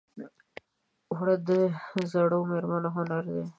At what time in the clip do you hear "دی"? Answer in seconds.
3.33-3.43